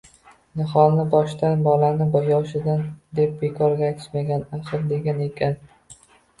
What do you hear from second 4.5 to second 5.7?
axir, degan ekan